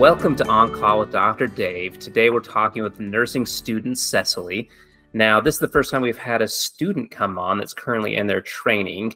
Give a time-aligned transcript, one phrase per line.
[0.00, 1.46] Welcome to On Call with Dr.
[1.46, 1.98] Dave.
[1.98, 4.70] Today we're talking with nursing student Cecily.
[5.12, 8.26] Now, this is the first time we've had a student come on that's currently in
[8.26, 9.14] their training,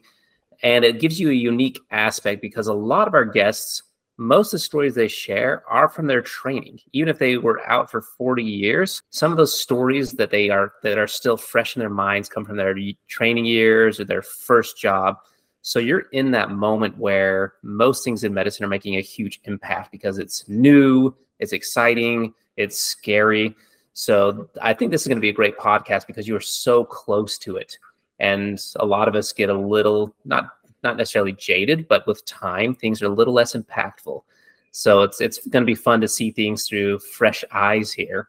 [0.61, 3.81] and it gives you a unique aspect because a lot of our guests,
[4.17, 6.79] most of the stories they share are from their training.
[6.93, 10.73] Even if they were out for 40 years, some of those stories that they are
[10.83, 12.75] that are still fresh in their minds come from their
[13.07, 15.17] training years or their first job.
[15.65, 19.91] So you're in that moment where most things in medicine are making a huge impact
[19.91, 23.55] because it's new, it's exciting, it's scary.
[23.93, 26.85] So I think this is going to be a great podcast because you are so
[26.85, 27.79] close to it.
[28.19, 30.49] And a lot of us get a little not
[30.83, 34.21] not necessarily jaded, but with time things are a little less impactful.
[34.69, 38.27] So it's it's going to be fun to see things through fresh eyes here.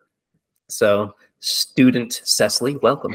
[0.68, 3.14] So student Cecily, welcome.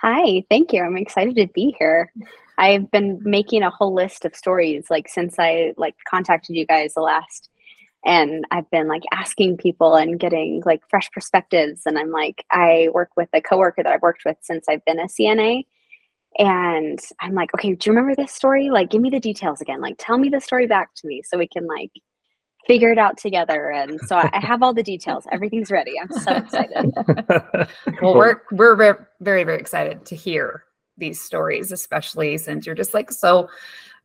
[0.00, 0.82] Hi, thank you.
[0.82, 2.10] I'm excited to be here.
[2.58, 6.94] I've been making a whole list of stories like since I like contacted you guys
[6.94, 7.48] the last
[8.04, 12.88] and I've been like asking people and getting like fresh perspectives and I'm like I
[12.92, 15.64] work with a coworker that I've worked with since I've been a CNA
[16.38, 18.70] and I'm like okay do you remember this story?
[18.70, 19.80] Like give me the details again.
[19.80, 21.90] Like tell me the story back to me so we can like
[22.66, 23.70] figure it out together.
[23.70, 25.26] And so I have all the details.
[25.32, 25.94] Everything's ready.
[25.98, 26.92] I'm so excited.
[28.02, 28.76] Well we're we're
[29.20, 30.64] very very excited to hear
[30.98, 33.48] these stories, especially since you're just like so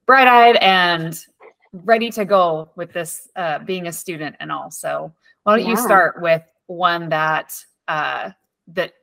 [0.06, 1.26] bright eyed and
[1.74, 4.72] ready to go with this uh, being a student and all.
[4.72, 5.14] So
[5.44, 5.72] why don't yeah.
[5.72, 7.54] you start with one that
[7.88, 8.32] uh,
[8.68, 8.94] that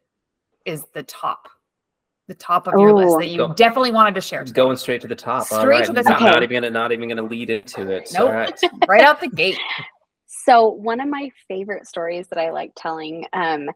[0.64, 1.48] is the top,
[2.28, 2.96] the top of your Ooh.
[2.96, 3.54] list that you go.
[3.54, 4.44] definitely wanted to share.
[4.44, 4.54] Today.
[4.54, 5.46] Going straight to the top.
[5.46, 6.20] Straight to the top.
[6.20, 8.10] Not, not even gonna not even gonna lead into it.
[8.12, 8.30] Nope.
[8.30, 8.60] Right.
[8.88, 9.58] right out the gate.
[10.26, 13.70] So one of my favorite stories that I like telling um,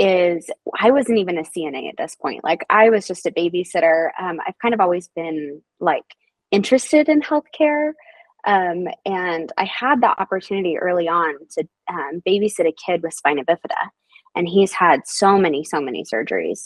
[0.00, 2.42] is I wasn't even a CNA at this point.
[2.42, 4.08] Like I was just a babysitter.
[4.18, 6.04] Um, I've kind of always been like
[6.50, 7.92] interested in healthcare.
[8.46, 13.44] Um, and I had the opportunity early on to um, babysit a kid with spina
[13.44, 13.90] bifida.
[14.34, 16.62] And he's had so many, so many surgeries.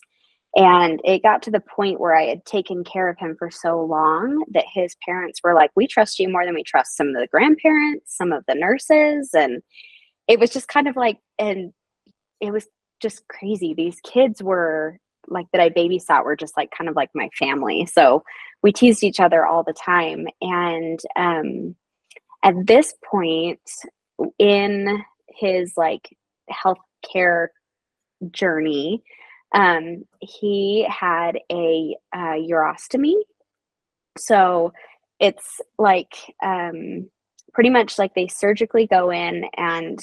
[0.54, 3.84] And it got to the point where I had taken care of him for so
[3.84, 7.14] long that his parents were like, We trust you more than we trust some of
[7.14, 9.30] the grandparents, some of the nurses.
[9.34, 9.60] And
[10.28, 11.72] it was just kind of like, and
[12.40, 12.68] it was
[13.04, 13.74] just crazy.
[13.74, 14.98] These kids were
[15.28, 17.86] like that I babysat were just like kind of like my family.
[17.86, 18.24] So
[18.62, 20.26] we teased each other all the time.
[20.40, 21.76] And um,
[22.42, 23.60] at this point
[24.38, 26.16] in his like
[26.50, 27.48] healthcare
[28.30, 29.02] journey,
[29.54, 33.16] um, he had a uh, urostomy.
[34.16, 34.72] So
[35.20, 37.10] it's like um,
[37.52, 40.00] pretty much like they surgically go in and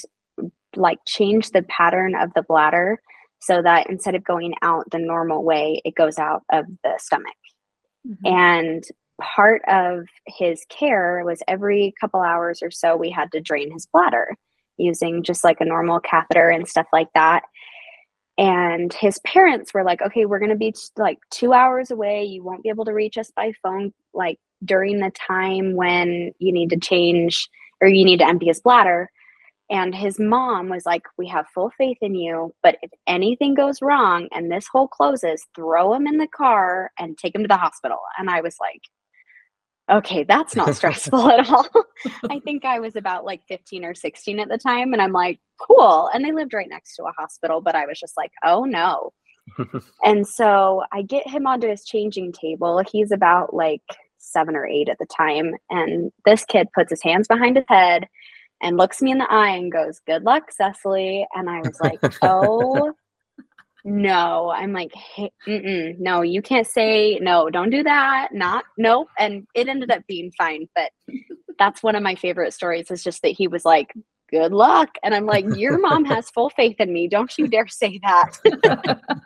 [0.76, 3.00] like change the pattern of the bladder
[3.40, 7.34] so that instead of going out the normal way, it goes out of the stomach.
[8.06, 8.26] Mm-hmm.
[8.26, 8.84] And
[9.20, 13.86] part of his care was every couple hours or so, we had to drain his
[13.86, 14.36] bladder
[14.76, 17.42] using just like a normal catheter and stuff like that.
[18.38, 22.24] And his parents were like, okay, we're going to be like two hours away.
[22.24, 26.52] You won't be able to reach us by phone, like during the time when you
[26.52, 27.48] need to change
[27.80, 29.10] or you need to empty his bladder.
[29.72, 33.80] And his mom was like, We have full faith in you, but if anything goes
[33.80, 37.56] wrong and this hole closes, throw him in the car and take him to the
[37.56, 37.98] hospital.
[38.18, 38.82] And I was like,
[39.90, 41.66] Okay, that's not stressful at all.
[42.30, 44.92] I think I was about like 15 or 16 at the time.
[44.92, 46.10] And I'm like, Cool.
[46.12, 49.12] And they lived right next to a hospital, but I was just like, Oh no.
[50.04, 52.82] and so I get him onto his changing table.
[52.92, 53.80] He's about like
[54.18, 55.54] seven or eight at the time.
[55.70, 58.06] And this kid puts his hands behind his head
[58.62, 61.26] and looks me in the eye and goes, Good luck, Cecily.
[61.34, 62.92] And I was like, Oh,
[63.84, 64.52] no.
[64.54, 68.28] I'm like, hey, no, you can't say no, don't do that.
[68.32, 69.08] Not, nope.
[69.18, 70.68] And it ended up being fine.
[70.74, 70.92] But
[71.58, 73.92] that's one of my favorite stories is just that he was like,
[74.30, 74.88] Good luck.
[75.02, 77.08] And I'm like, Your mom has full faith in me.
[77.08, 78.38] Don't you dare say that.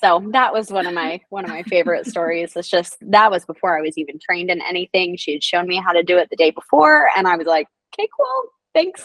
[0.00, 3.44] so that was one of my one of my favorite stories it's just that was
[3.44, 6.28] before i was even trained in anything she had shown me how to do it
[6.30, 7.66] the day before and i was like
[7.98, 9.04] okay cool thanks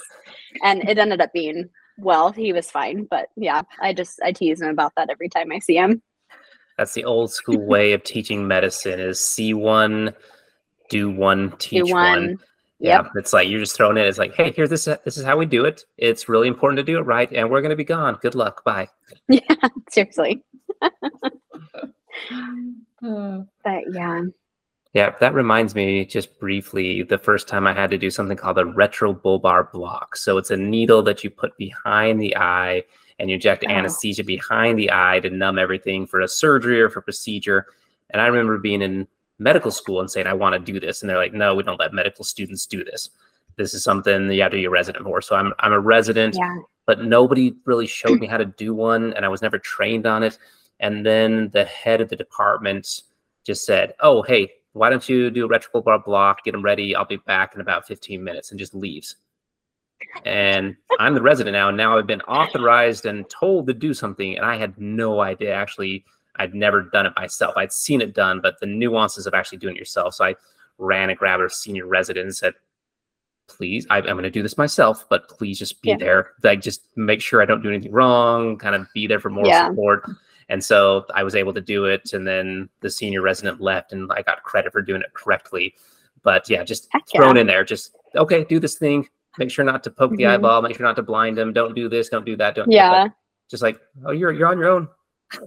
[0.63, 4.61] and it ended up being well he was fine but yeah i just i tease
[4.61, 6.01] him about that every time i see him
[6.77, 10.13] that's the old school way of teaching medicine is see one
[10.89, 12.27] do one teach do one.
[12.27, 12.39] one.
[12.79, 14.05] Yeah, it's like you're just throwing it.
[14.07, 14.83] It's like, hey, here's this.
[14.83, 15.85] This is how we do it.
[15.97, 18.19] It's really important to do it right, and we're going to be gone.
[18.21, 18.63] Good luck.
[18.63, 18.89] Bye.
[19.29, 19.39] Yeah,
[19.89, 20.43] seriously.
[23.01, 24.23] but yeah.
[24.93, 28.59] Yeah, that reminds me just briefly the first time I had to do something called
[28.59, 30.15] a retrobulbar block.
[30.15, 32.83] So it's a needle that you put behind the eye
[33.17, 33.71] and you inject oh.
[33.71, 37.65] anesthesia behind the eye to numb everything for a surgery or for procedure.
[38.11, 39.07] And I remember being in
[39.39, 41.01] medical school and saying, I want to do this.
[41.01, 43.09] And they're like, no, we don't let medical students do this.
[43.57, 45.21] this is something you have to be a resident for.
[45.21, 46.57] So I'm I'm a resident, Yeah.
[46.85, 50.23] but nobody really showed me how to do one, and I was never trained on
[50.23, 50.37] it.
[50.79, 53.01] And then the head of the department
[53.45, 56.43] just said, "Oh, hey, why don't you do a bar block?
[56.43, 56.95] Get them ready.
[56.95, 59.15] I'll be back in about 15 minutes," and just leaves.
[60.25, 64.35] And I'm the resident now, and now I've been authorized and told to do something,
[64.35, 65.53] and I had no idea.
[65.53, 66.03] Actually,
[66.35, 67.55] I'd never done it myself.
[67.55, 70.15] I'd seen it done, but the nuances of actually doing it yourself.
[70.15, 70.35] So I
[70.77, 72.53] ran and grabbed a senior resident and said,
[73.47, 75.97] please, I, am going to do this myself, but please just be Yeah.
[75.97, 76.31] there.
[76.43, 79.45] Like, just make sure I don't do anything wrong, kind of be there for more
[79.45, 79.67] Yeah.
[79.67, 80.09] support.
[80.49, 82.13] And so I was able to do it.
[82.13, 85.75] And then the senior resident left and I got credit for doing it correctly.
[86.23, 87.41] But yeah, just Heck thrown yeah.
[87.41, 87.63] in there.
[87.63, 89.07] Just, okay, do this thing.
[89.37, 90.29] Make sure not to poke the Mhm.
[90.35, 90.61] eyeball.
[90.61, 91.53] Make sure not to blind them.
[91.53, 92.09] Don't do this.
[92.09, 92.55] Don't do that.
[92.55, 92.89] Don't do Yeah.
[93.05, 93.11] that.
[93.49, 94.87] Just like, oh, you're, you're on your own.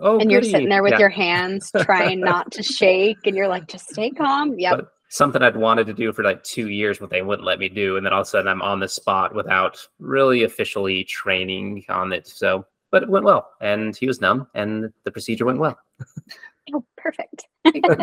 [0.00, 0.98] Oh, and you're sitting there with Yeah.
[0.98, 5.40] your hands trying not to shake and you're like just stay calm yep But something
[5.42, 7.96] I'd wanted to do for like two years, but they wouldn't let me do.
[7.96, 12.12] And then all of a sudden I'm on the spot without really officially training on
[12.12, 12.26] it.
[12.26, 13.50] So, but it went well.
[13.60, 15.78] And he was numb and the procedure went well.
[16.74, 17.84] oh perfect Thank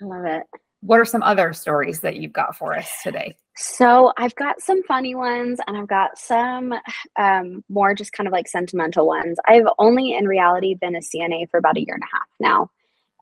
[0.00, 0.42] love it
[0.80, 3.36] what are some other stories that you've got for us today?
[3.56, 6.72] so i've got some funny ones and i've got some
[7.18, 11.48] um, more just kind of like sentimental ones i've only in reality been a cna
[11.50, 12.70] for about a year and a half now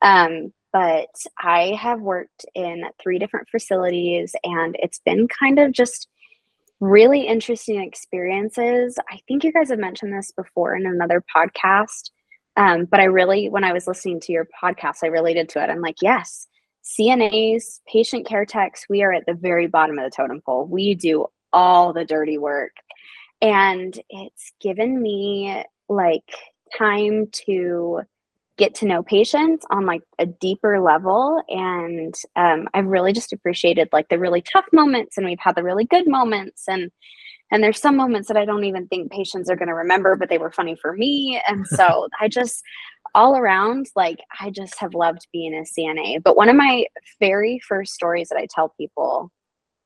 [0.03, 6.09] um, but i have worked in three different facilities and it's been kind of just
[6.81, 12.11] really interesting experiences i think you guys have mentioned this before in another podcast
[12.57, 15.71] um, but i really when i was listening to your podcast i related to it
[15.71, 16.47] i'm like yes
[16.83, 20.67] CNAs, patient care techs, we are at the very bottom of the totem pole.
[20.67, 22.73] We do all the dirty work.
[23.43, 26.31] And it's given me like
[26.77, 28.03] time to
[28.61, 31.43] get to know patients on like a deeper level.
[31.49, 35.65] And um, I've really just appreciated like the really tough moments and we've had the
[35.65, 36.65] really good moments.
[36.69, 36.91] And
[37.51, 40.29] and there's some moments that I don't even think patients are going to remember, but
[40.29, 41.43] they were funny for me.
[41.49, 42.63] And so I just,
[43.13, 46.23] all around, like, I just have loved being a CNA.
[46.23, 46.87] But one of my
[47.19, 49.33] very first stories that I tell people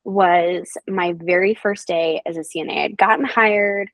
[0.03, 2.83] was my very first day as a CNA.
[2.83, 3.89] I'd gotten hired.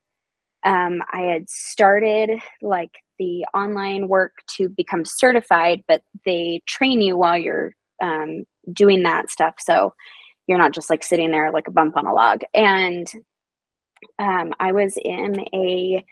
[0.64, 2.30] Um, I had started
[2.60, 2.90] like
[3.22, 7.72] the online work to become certified, but they train you while you're
[8.02, 9.54] um, doing that stuff.
[9.60, 9.94] So
[10.48, 12.40] you're not just like sitting there like a bump on a log.
[12.52, 13.06] And
[14.18, 16.04] um, I was in a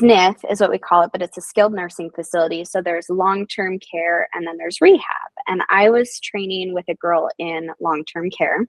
[0.00, 2.64] SNF, is what we call it, but it's a skilled nursing facility.
[2.64, 5.30] So there's long term care and then there's rehab.
[5.48, 8.68] And I was training with a girl in long term care.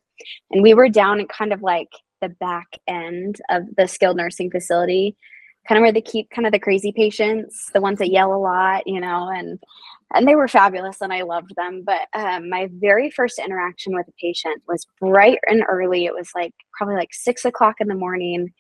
[0.49, 1.89] And we were down in kind of like
[2.21, 5.15] the back end of the skilled nursing facility,
[5.67, 8.37] kind of where they keep kind of the crazy patients, the ones that yell a
[8.37, 9.59] lot, you know, and
[10.13, 11.83] and they were fabulous and I loved them.
[11.85, 16.05] But um, my very first interaction with a patient was bright and early.
[16.05, 18.51] It was like probably like six o'clock in the morning.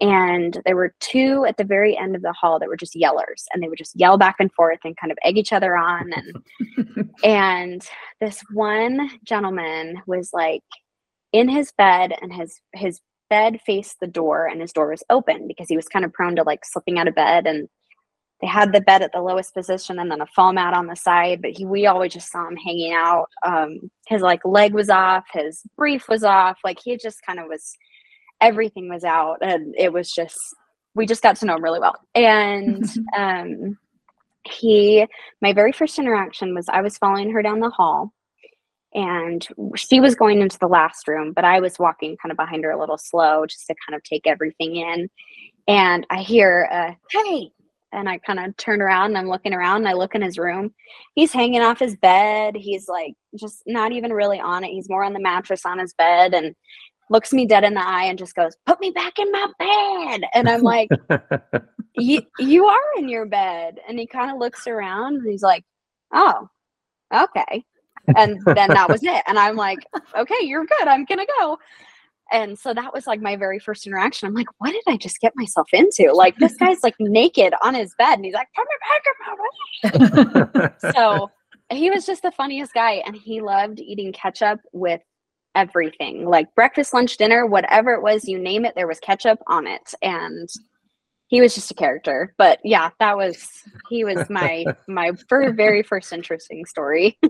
[0.00, 3.44] And there were two at the very end of the hall that were just yellers
[3.52, 6.12] and they would just yell back and forth and kind of egg each other on.
[6.12, 7.88] And and
[8.20, 10.62] this one gentleman was like
[11.32, 13.00] in his bed and his his
[13.30, 16.36] bed faced the door and his door was open because he was kind of prone
[16.36, 17.68] to like slipping out of bed and
[18.40, 20.94] they had the bed at the lowest position and then a fall mat on the
[20.94, 23.26] side but he we always just saw him hanging out.
[23.44, 27.46] Um his like leg was off his brief was off like he just kind of
[27.48, 27.74] was
[28.40, 30.38] everything was out and it was just
[30.94, 31.96] we just got to know him really well.
[32.14, 32.84] And
[33.16, 33.78] um
[34.44, 35.06] he
[35.42, 38.12] my very first interaction was i was following her down the hall
[38.94, 42.64] and she was going into the last room but i was walking kind of behind
[42.64, 45.08] her a little slow just to kind of take everything in
[45.66, 47.50] and i hear uh, hey
[47.92, 50.38] and I kind of turn around and I'm looking around and I look in his
[50.38, 50.74] room.
[51.14, 52.54] He's hanging off his bed.
[52.56, 54.68] He's like just not even really on it.
[54.68, 56.54] He's more on the mattress on his bed and
[57.10, 60.28] looks me dead in the eye and just goes, "Put me back in my bed."
[60.34, 60.90] And I'm like,
[61.96, 65.64] "You you are in your bed." And he kind of looks around and he's like,
[66.12, 66.48] "Oh,
[67.14, 67.64] okay."
[68.16, 69.22] And then that was it.
[69.26, 69.78] And I'm like,
[70.16, 70.88] "Okay, you're good.
[70.88, 71.58] I'm going to go."
[72.30, 74.28] And so that was like my very first interaction.
[74.28, 76.12] I'm like, what did I just get myself into?
[76.12, 80.80] Like this guy's like naked on his bed and he's like, put me back in
[80.82, 80.92] my.
[80.92, 81.30] So
[81.70, 85.00] he was just the funniest guy and he loved eating ketchup with
[85.54, 86.26] everything.
[86.26, 89.94] Like breakfast, lunch, dinner, whatever it was, you name it, there was ketchup on it.
[90.02, 90.48] And
[91.28, 92.34] he was just a character.
[92.38, 93.46] But yeah, that was
[93.88, 97.18] he was my my very very first interesting story.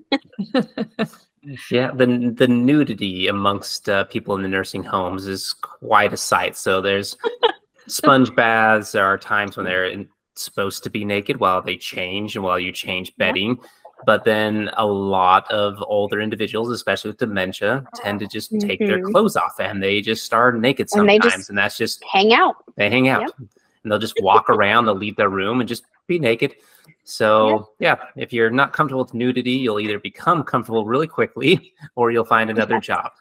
[1.70, 6.56] Yeah, the the nudity amongst uh, people in the nursing homes is quite a sight.
[6.56, 7.16] So there's
[7.86, 8.90] sponge baths.
[8.92, 12.58] There are times when they're in, supposed to be naked while they change and while
[12.58, 13.28] you change Yeah.
[13.28, 13.58] bedding.
[14.04, 18.98] But then a lot of older individuals, especially with dementia, tend to just take their
[18.98, 19.12] Mhm.
[19.12, 21.24] clothes off and they just start naked And sometimes.
[21.24, 22.56] just- and that's just Hang out.
[22.76, 23.48] they hang out Yep.
[23.88, 26.54] And they'll just walk around, they'll leave their room and just be naked.
[27.04, 32.10] So yeah, if you're not comfortable with nudity, you'll either become comfortable really quickly or
[32.10, 33.12] you'll find another job.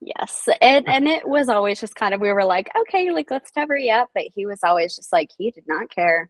[0.00, 0.48] Yes.
[0.60, 3.76] And and it was always just kind of we were like, okay, like let's cover
[3.76, 4.10] you up.
[4.12, 6.28] But he was always just like he did not care.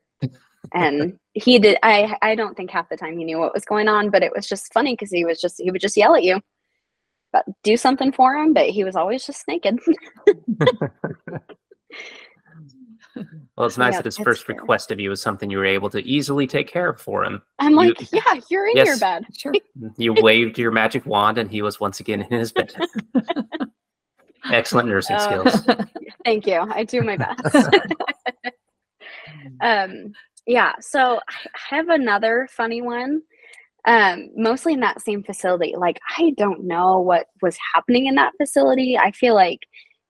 [0.75, 3.89] And he did I I don't think half the time he knew what was going
[3.89, 6.25] on, but it was just funny because he was just he would just yell at
[6.25, 6.43] you.
[7.33, 9.79] But do something for him, but he was always just naked.
[13.17, 14.57] Well, it's nice Yeah, that his first fair.
[14.57, 17.43] request of you was something you were able to easily take care of for him.
[17.59, 19.25] I'm You- like, yeah, you're in your bed.
[19.37, 19.53] Sure.
[19.97, 22.73] You waved your magic wand and he was once again in his bed.
[24.53, 25.67] Excellent nursing Uh, skills.
[26.25, 26.61] Thank you.
[26.71, 27.69] I do my best.
[29.61, 30.13] um,
[30.47, 30.75] yeah.
[30.81, 33.23] So I have another funny one.
[33.87, 35.75] Um, mostly in that same facility.
[35.77, 38.99] Like I don't know what was happening in that facility.
[38.99, 39.61] I feel like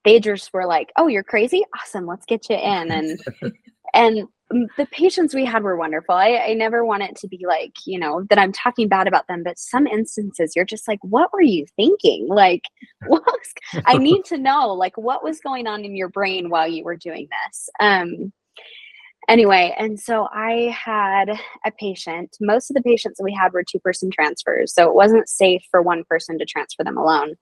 [0.05, 1.65] they just were like, "Oh, you're crazy?
[1.81, 3.59] Awesome, let's get you in." And
[3.95, 6.15] and the patients we had were wonderful.
[6.15, 9.27] I, I never want it to be like, you know, that I'm talking bad about
[9.29, 12.29] them, but some instances you're just like, what were you thinking?
[12.39, 12.63] Like,
[13.09, 16.69] what was, I need to know, like, what was going on in your brain while
[16.69, 17.69] you were doing this?
[17.81, 18.33] Um,
[19.29, 21.31] anyway, and so I had
[21.67, 22.37] a patient.
[22.41, 24.73] Most of the patients that we had were two person transfers.
[24.73, 27.35] So it wasn't safe for one person to transfer them alone.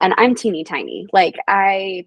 [0.00, 1.06] And I'm teeny tiny.
[1.12, 2.06] Like, I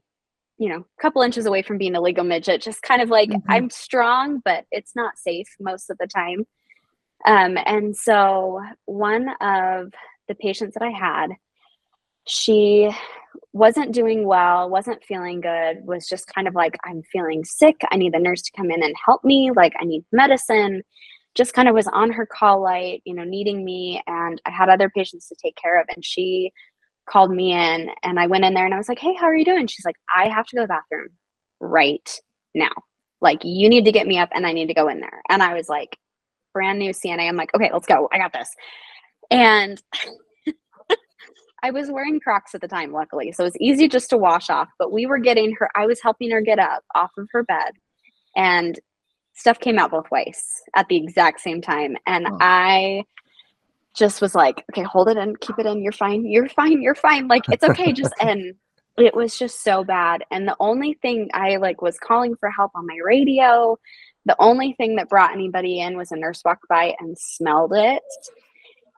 [0.60, 3.29] you know, a couple inches away from being a legal midget, just kind of like
[3.29, 3.44] Mhm.
[3.50, 6.46] I'm strong, but it's not safe most of the time.
[7.25, 9.94] Um, and so one of
[10.27, 11.32] the patients that I had,
[12.27, 12.91] she
[13.53, 17.82] wasn't doing well, wasn't feeling good, was just kind of like, I'm feeling sick.
[17.91, 19.51] I need the nurse to come in and help me.
[19.56, 20.84] Like, I need medicine.
[21.36, 24.01] Just kind of was on her call light, you know, needing me.
[24.08, 25.88] And I had other patients to take care of.
[25.96, 26.51] And she
[27.10, 29.36] called me in and I went in there and I was like, Hey, how are
[29.36, 29.68] you doing?
[29.68, 31.10] She's like, I have to go to the bathroom
[31.60, 32.10] right
[32.54, 32.72] now.
[33.22, 35.22] Like, you need to get me up and I need to go in there.
[35.30, 35.98] And I was like,
[36.54, 37.28] brand new CNA.
[37.28, 38.08] I'm like, okay, let's go.
[38.12, 38.50] I got this.
[39.32, 39.82] And
[41.64, 43.32] I was wearing Crocs at the time, luckily.
[43.32, 44.70] So it was easy just to wash off.
[44.78, 47.72] But we were getting her, I was helping her get up off of her bed.
[48.36, 48.80] And
[49.34, 50.44] stuff came out both ways
[50.76, 51.98] at the exact same time.
[52.06, 52.38] And Oh.
[52.40, 53.04] I
[53.98, 55.82] just was like, okay, hold it in, keep it in.
[55.82, 56.25] You're fine.
[56.25, 56.82] You're fine.
[56.82, 57.27] You're fine.
[57.27, 57.92] Like, it's okay.
[57.92, 58.54] Just, and
[58.98, 60.24] it was just so bad.
[60.32, 63.77] And the only thing I like was calling for help on my radio.
[64.25, 68.04] The only thing that brought anybody in was a nurse walked by and smelled it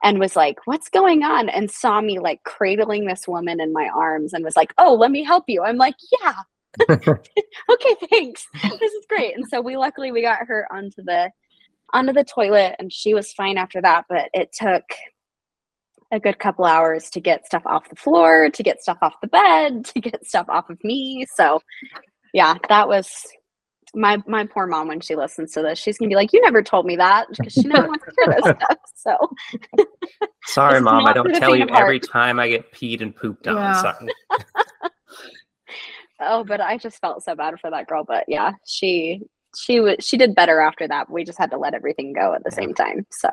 [0.02, 1.48] and was like, What's going on?
[1.48, 5.10] And saw me like cradling this woman in my arms and was like, Oh, let
[5.10, 5.62] me help you.
[5.62, 6.34] I'm like, Yeah.
[6.90, 8.46] okay, thanks.
[8.62, 9.36] This is great.
[9.36, 11.30] And so we luckily we got her onto the
[11.92, 14.84] onto the toilet and she was fine after that, but it took
[16.12, 19.28] a good couple hours to get stuff off the floor, to get stuff off the
[19.28, 21.26] bed, to get stuff off of me.
[21.34, 21.60] So
[22.32, 23.10] yeah, that was
[23.94, 25.78] my my poor mom when she listens to this.
[25.78, 28.34] She's gonna be like, "You never told me that," because she never wants to hear
[28.34, 28.78] this stuff.
[28.94, 29.16] So
[30.46, 31.06] Sorry, mom.
[31.06, 33.56] I don't tell you faint every time I get peed and pooped on.
[33.56, 33.82] Yeah.
[33.82, 34.08] Sorry.
[36.20, 38.04] oh, but I just felt so bad for that girl.
[38.04, 39.22] But yeah, she
[39.56, 41.10] she was she did better after that.
[41.10, 42.56] We just had to let everything go at the Yeah.
[42.56, 43.06] same time.
[43.10, 43.28] So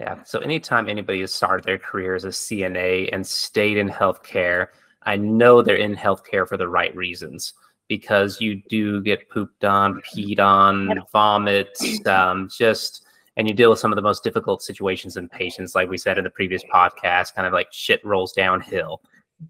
[0.00, 0.22] Yeah.
[0.24, 4.68] So anytime anybody has started their career as a CNA and stayed in healthcare,
[5.04, 7.54] I know they're in healthcare for the right reasons
[7.88, 11.10] because you do get pooped on, peed on, Yep.
[11.12, 13.04] vomits, um, just
[13.38, 16.16] and you deal with some of the most difficult situations in patients, like we said
[16.18, 19.02] in the previous podcast, kind of like shit rolls downhill.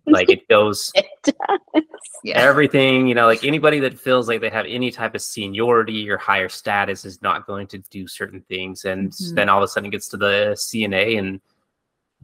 [0.07, 1.85] Like it goes it does.
[2.25, 2.39] Yeah.
[2.41, 6.17] everything, you know, like anybody that feels like they have any type of seniority or
[6.17, 8.85] higher status is not going to do certain things.
[8.85, 9.35] And s- Mhm.
[9.37, 11.41] then all of a sudden it gets to the CNA and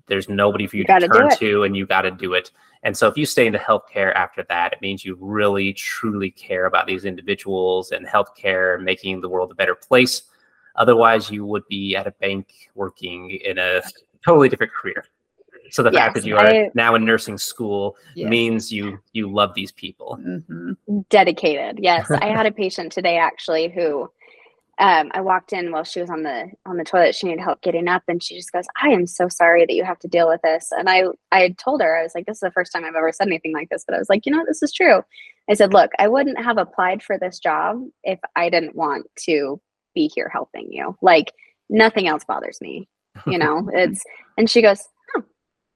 [0.06, 2.50] there's nobody for you, You to turn to and you got to do it.
[2.82, 6.66] And so if you stay into healthcare after that, it means you really truly care
[6.66, 10.22] about these individuals and healthcare making the world a better place.
[10.74, 13.82] Otherwise, you would be at a bank working in a
[14.24, 15.04] totally different career.
[15.70, 18.28] So the fact that you are I- now in nursing school Yeah.
[18.28, 20.18] means you you love these people.
[20.22, 20.76] Mhm.
[21.08, 24.10] dedicated yes i had a patient today actually who
[24.78, 27.60] um, i walked in while she was on the on the toilet she needed help
[27.62, 30.28] getting up and she just goes i am so sorry that you have to deal
[30.28, 32.72] with this and i i had told her i was like this is the first
[32.72, 34.62] time i've ever said anything like this but i was like you know what, this
[34.62, 35.02] is true
[35.50, 39.60] i said look i wouldn't have applied for this job if i didn't want to
[39.94, 41.32] be here helping you like
[41.68, 42.88] nothing else bothers me
[43.26, 44.02] you know it's
[44.38, 44.82] and she goes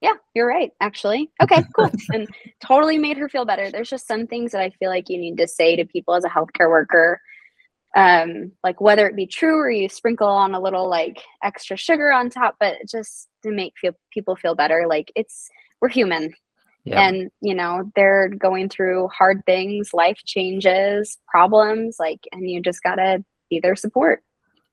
[0.07, 2.29] yeah you're right actually okay cool and
[2.65, 5.37] totally made her feel better there's just some things that i feel like you need
[5.37, 7.21] to say to people as a healthcare worker
[7.97, 12.13] um, like whether it be true or you sprinkle on a little like extra sugar
[12.13, 14.85] on top, but just to make feel, people feel better.
[14.87, 15.49] Like it's
[15.81, 16.35] we're human,
[16.85, 17.09] yeah.
[17.09, 22.83] and you know they're going through hard things, life changes, problems, like, and you just
[22.83, 24.23] gotta be their support.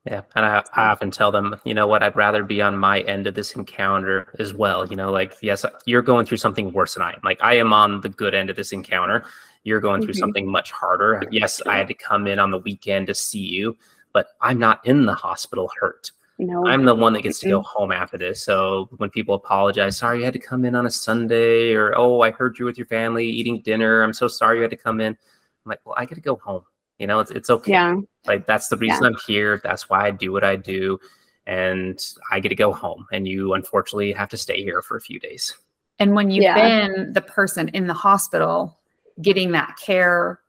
[0.06, 3.00] Yeah, and I, I often tell them, you know what, I'd rather be on my
[3.00, 4.86] end of this encounter as well.
[4.86, 7.20] You know, like yes, you're going through something worse than I am.
[7.24, 9.24] Like I am on the good end of this encounter
[9.64, 10.20] you're going through mm-hmm.
[10.20, 11.22] something much harder.
[11.30, 13.76] Yes, I had to come in on the weekend to see you,
[14.12, 16.12] but I'm not in the hospital hurt.
[16.38, 16.66] No.
[16.66, 18.42] I'm the one that gets to go home after this.
[18.42, 22.20] So when people apologize, sorry you had to come in on a Sunday, or oh,
[22.20, 24.02] I heard you with your family eating dinner.
[24.02, 25.12] I'm so sorry you had to come in.
[25.12, 26.62] I'm like, well, I get to go home.
[26.98, 27.72] You know, it's it's okay.
[27.72, 27.96] Yeah.
[28.26, 29.08] Like that's the reason yeah.
[29.08, 29.60] I'm here.
[29.62, 30.98] That's why I do what I do.
[31.46, 33.06] And I get to go home.
[33.12, 35.54] And you unfortunately have to stay here for a few days.
[35.98, 36.54] And when you've yeah.
[36.54, 38.78] been the person in the hospital
[39.20, 40.40] getting that care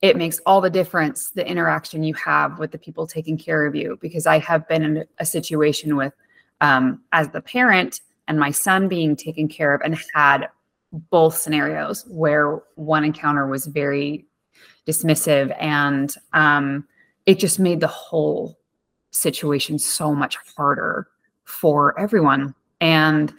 [0.00, 3.74] it makes all the difference the interaction you have with the people taking care of
[3.74, 6.12] you because i have been in a situation with
[6.60, 10.48] um, as the parent and my son being taken care of and had
[11.10, 14.26] both scenarios where one encounter was very
[14.88, 16.86] dismissive and um,
[17.26, 18.58] it just made the whole
[19.10, 21.08] situation so much harder
[21.44, 23.32] for everyone and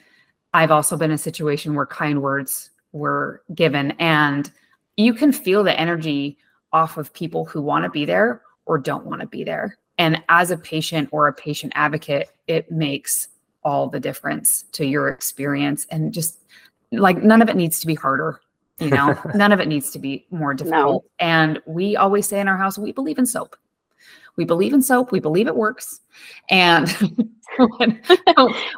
[0.54, 4.52] i've also been in a situation where kind words were given and
[4.98, 6.38] you can feel the energy
[6.74, 9.78] off of people who want to be there or don't want to be there.
[9.98, 13.30] And as a patient or a patient advocate, it makes
[13.64, 15.86] all the difference to your experience.
[15.90, 16.40] And just
[16.92, 18.40] like none of it needs to be harder.
[18.80, 21.04] You know, none of it needs to be more difficult.
[21.04, 21.10] No.
[21.20, 23.56] And we always say in our house, we believe in soap.
[24.38, 25.12] We believe in soap.
[25.12, 26.00] We believe it works.
[26.50, 26.90] And
[27.58, 28.02] when,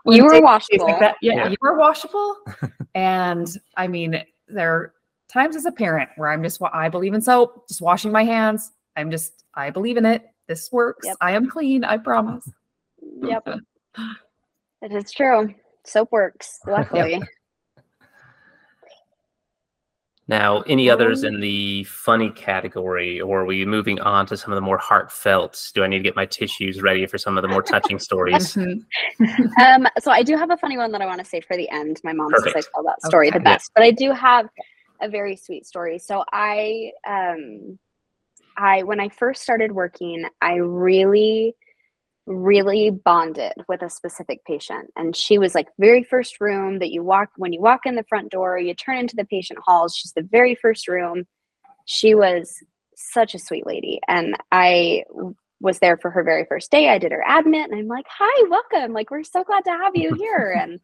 [0.04, 0.86] when you were washable.
[0.86, 2.38] Like that, yeah, yeah, you were washable.
[2.96, 4.94] and I mean, there are
[5.30, 8.72] times as a parent where I'm just I believe in soap, just washing my hands.
[8.96, 10.26] I'm just I believe in it.
[10.48, 11.06] This works.
[11.06, 11.18] Yep.
[11.22, 11.84] I am clean.
[11.84, 12.50] I promise.
[13.22, 13.48] Yep.
[14.82, 15.54] it is true.
[15.86, 17.12] Soap works, luckily.
[17.12, 17.24] Yep.
[20.32, 24.56] Now, any others in the funny category, or are we moving on to some of
[24.56, 25.74] the more heartfelt?
[25.76, 28.56] Do I need to get my tissues ready for some of the more touching stories?
[28.58, 31.70] um, so I do have a funny one that I want to say for the
[31.70, 32.00] end.
[32.06, 32.56] My mom Perfect.
[32.56, 33.40] says I tell that story okay.
[33.40, 34.48] the best, but I do have
[35.02, 36.00] a very sweet story.
[36.00, 37.78] So I um
[38.56, 41.58] I when I first started working, I really
[42.32, 44.92] really bonded with a specific patient.
[44.96, 48.06] And she was like very first room that you walk when you walk in the
[48.08, 51.26] front door you turn into the patient halls she's the very first room.
[51.86, 52.58] She was
[52.96, 55.04] such a sweet lady and i
[55.60, 56.90] was there for her very first day.
[56.90, 58.94] I did her admit and i'm like hi welcome.
[58.94, 60.58] Like we're so glad to have you here.
[60.60, 60.80] And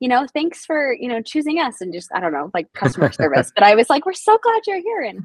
[0.00, 3.12] you know, thanks for, you know, choosing us and just, I don't know, like customer
[3.12, 3.52] service.
[3.54, 5.02] But I was like, we're so glad you're here.
[5.02, 5.20] And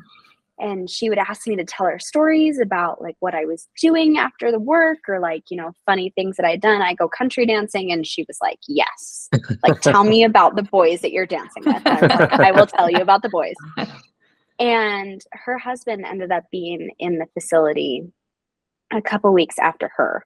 [0.60, 4.18] and she would ask me to tell her stories about like what I was doing
[4.18, 6.82] after the work or like, you know, funny things that I had done.
[6.82, 9.30] I go country dancing and she was like, Yes.
[9.64, 11.82] Like tell me about the boys that you're dancing with.
[11.86, 13.56] I, like, I will tell you about the boys.
[14.60, 18.12] And her husband ended up being in the facility
[18.92, 20.26] a couple weeks after her.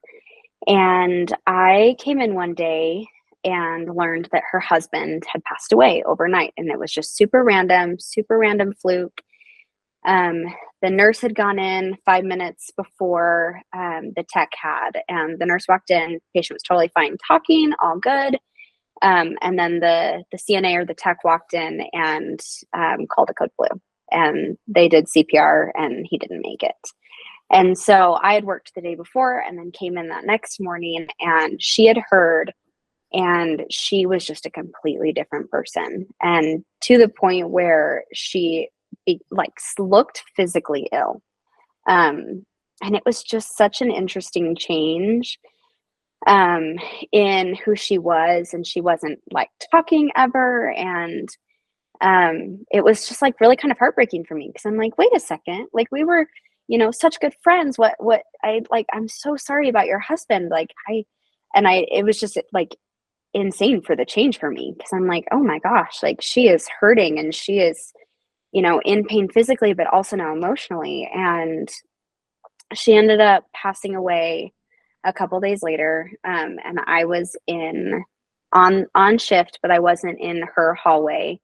[0.68, 3.06] And I came in one day
[3.44, 6.54] and learned that her husband had passed away overnight.
[6.58, 9.22] And it was just super random, super random fluke.
[10.06, 10.44] Um,
[10.82, 15.66] the nurse had gone in five minutes before um, the tech had, and the nurse
[15.70, 16.20] walked in.
[16.36, 18.38] Patient was totally fine, talking, all good.
[19.04, 22.40] Um, and then the the CNA or the tech walked in and
[22.74, 23.80] um, called a code blue,
[24.12, 26.76] and they did CPR, and he didn't make it.
[27.52, 31.08] And so I had worked the day before, and then came in that next morning,
[31.20, 32.54] and she had heard
[33.14, 38.70] and she was just a completely different person and to the point where she
[39.06, 41.22] be, like looked physically ill.
[41.88, 42.46] Um
[42.84, 45.40] and it was just such an interesting change
[46.28, 46.76] um
[47.12, 51.30] in who she was and she wasn't like talking ever and
[52.02, 55.10] um it was just like really kind of heartbreaking for me because i'm like wait
[55.16, 56.28] a second like we were
[56.68, 60.50] you know such good friends what what i like i'm so sorry about your husband
[60.50, 61.04] like i
[61.56, 62.76] and i it was just like
[63.34, 66.68] insane for the change for me because I'm like, oh my gosh, like she is
[66.80, 67.94] hurting and she is,
[68.52, 71.10] you know, in pain physically, but also now emotionally.
[71.14, 71.70] And
[72.74, 74.54] she ended up passing away
[75.06, 76.12] a couple days later.
[76.24, 78.04] Um, and I was in
[78.54, 81.40] on on shift, but I wasn't in her hallway.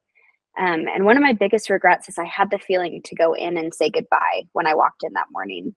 [0.59, 3.57] Um, and one of my biggest regrets is I had the feeling to go in
[3.57, 5.75] and say goodbye when I walked in that morning.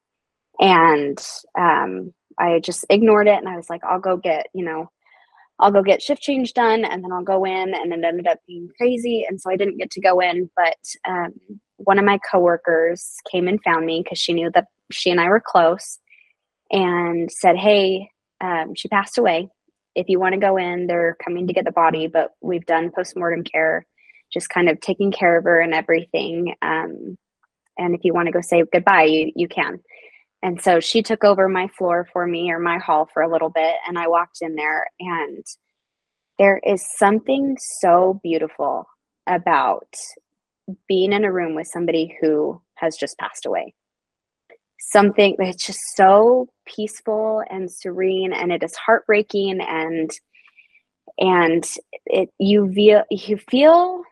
[0.58, 1.18] And
[1.58, 4.90] um, I just ignored it and I was like, I'll go get, you know,
[5.60, 8.38] I'll go get shift change done and then I'll go in and it ended up
[8.46, 9.26] being crazy.
[9.28, 11.34] And so I didn't get to go in, but um,
[11.76, 15.28] one of my coworkers came and found me because she knew that she and I
[15.28, 15.98] were close
[16.70, 18.08] and said, Hey,
[18.40, 19.48] um, she passed away.
[19.94, 22.90] If you want to go in, they're coming to get the body, but we've done
[22.94, 23.86] postmortem care,
[24.32, 26.54] just kind of taking care of her and everything.
[26.62, 27.18] Um,
[27.76, 29.80] and if you want to go say goodbye, you, you can.
[30.42, 33.50] And so she took over my floor for me or my hall for a little
[33.50, 33.76] bit.
[33.86, 35.44] And I walked in there, and
[36.38, 38.86] there is something so beautiful
[39.26, 39.94] about
[40.88, 43.74] being in a room with somebody who has just passed away.
[44.78, 50.10] Something that's just so peaceful and serene, and it is heartbreaking, and
[51.18, 51.66] and
[52.06, 54.02] it you feel you feel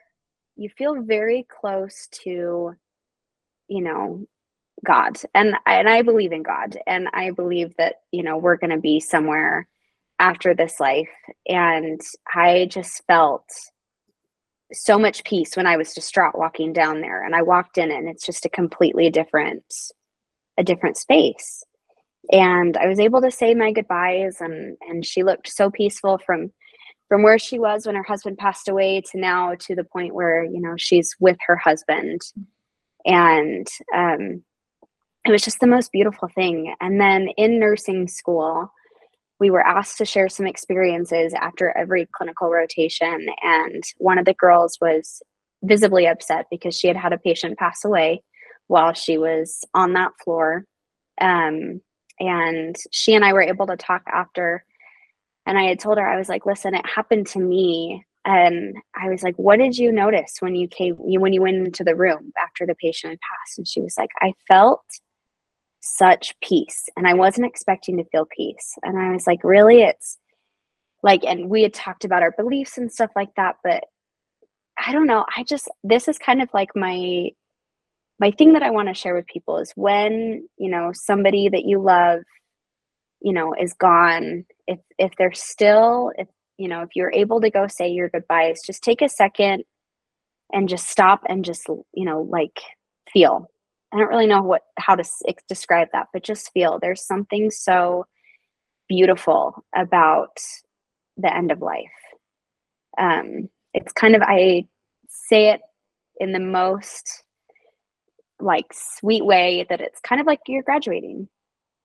[0.57, 2.75] you feel very close to
[3.69, 4.27] you know
[4.85, 5.19] God.
[5.35, 8.79] And and I believe in God and I believe that, you know, we're going to
[8.79, 9.67] be somewhere
[10.19, 11.09] after this life
[11.49, 12.01] and
[12.35, 13.45] I just felt
[14.73, 18.09] so much peace when I was distraught walking down there and I walked in and
[18.09, 19.65] it's just a completely different
[20.59, 21.63] a different space.
[22.31, 26.53] And I was able to say my goodbyes and and she looked so peaceful from
[27.09, 30.45] from where she was when her husband passed away to now to the point where,
[30.45, 32.21] you know, she's with her husband.
[33.07, 34.43] And um
[35.25, 36.75] it was just the most beautiful thing.
[36.81, 38.73] And then in nursing school,
[39.41, 43.29] we were asked to share some experiences after every clinical rotation.
[43.43, 45.23] And one of the girls was
[45.63, 48.23] visibly upset because she had had a patient pass away
[48.69, 50.65] while she was on that floor.
[51.21, 51.81] Um,
[52.21, 54.65] and she and I were able to talk after.
[55.47, 58.05] And I had told her, I was like, listen, it happened to me.
[58.25, 61.85] And I was like, what did you notice when you came, when you went into
[61.85, 63.59] the room after the patient had passed?
[63.59, 64.83] And she was like, I felt
[65.81, 68.75] such peace and I wasn't expecting to feel peace.
[68.83, 69.83] And I was like, really?
[69.83, 70.19] It's
[71.03, 73.85] like, and we had talked about our beliefs and stuff like that, but
[74.85, 75.25] I don't know.
[75.37, 77.31] I just, this is kind of like my,
[78.21, 81.65] my thing that I want to share with people is when, you know, somebody that
[81.65, 82.21] you love,
[83.21, 87.51] you know, is gone, if, if they're still, if, you know, if you're able to
[87.51, 89.63] go say your goodbyes, just take a second
[90.53, 92.61] and just stop and just, you know, like
[93.13, 93.49] feel
[93.93, 95.05] I don't really know what how to
[95.49, 98.05] describe that, but just feel there's something so
[98.89, 100.39] beautiful about
[101.17, 101.85] the end of life.
[102.99, 104.67] Um, it's kind of I
[105.09, 105.61] say it
[106.21, 107.25] in the most
[108.41, 111.29] like sweet way that it's kind of like you're graduating.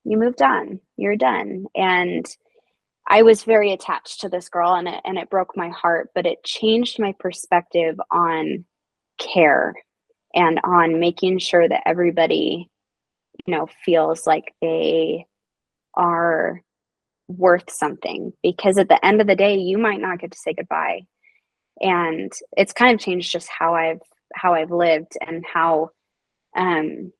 [0.04, 0.80] You moved on.
[0.96, 1.66] You're done.
[1.74, 2.26] And
[3.08, 6.26] I was very attached to this girl and it and it broke my heart, but
[6.26, 8.64] it changed my perspective on
[9.18, 9.74] care
[10.34, 12.68] and on making sure that everybody
[13.46, 15.26] you know feels like they
[15.94, 16.62] are
[17.28, 18.32] worth something.
[18.42, 21.02] Because at the end of the day you might not get to say goodbye.
[21.80, 24.00] And it's kind of changed just how i've
[24.34, 25.90] how i've lived and how
[26.56, 27.12] um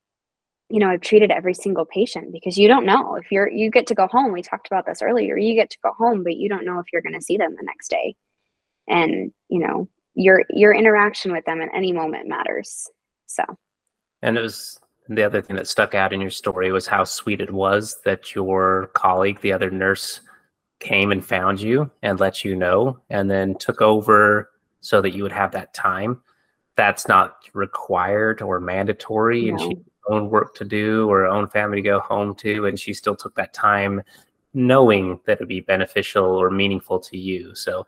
[0.70, 2.32] you know i've treated every single patient.
[2.32, 4.32] Because you don't know if you're you get to go home.
[4.32, 5.36] We talked about this earlier.
[5.36, 7.54] You get to go home but you don't know if you're going to see them
[7.56, 8.16] the next day.
[8.88, 12.88] And you know your your interaction with them at any moment matters
[13.34, 13.44] so,
[14.22, 17.40] and it was the other thing that stuck out in your story was how sweet
[17.40, 20.20] it was that your colleague, the other nurse,
[20.80, 25.22] came and found you and let you know and then took over so that you
[25.22, 26.20] would have that time.
[26.76, 29.50] That's not required or mandatory, no.
[29.50, 32.66] and she had own work to do or her own family to go home to,
[32.66, 34.02] and she still took that time
[34.54, 37.54] knowing that it'd be beneficial or meaningful to you.
[37.54, 37.86] So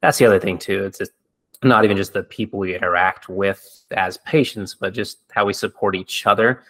[0.00, 0.84] that's the other thing too.
[0.84, 1.12] It's just
[1.62, 5.94] not even just the people we interact with as patients, but just how we support
[5.94, 6.64] each other.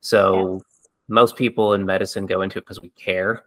[0.00, 0.88] So yes.
[1.08, 3.44] most people in medicine go into it because we care,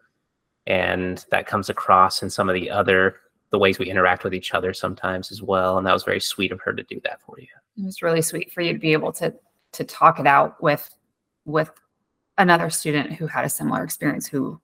[0.67, 3.17] and that comes across in some of the other
[3.49, 5.77] the ways we interact with each other sometimes as well.
[5.77, 7.47] And that was very sweet of her to do that for you.
[7.77, 9.33] It was really sweet for you to be able to
[9.73, 10.89] to talk it out with
[11.45, 11.71] with
[12.37, 14.59] another student who had a similar experience who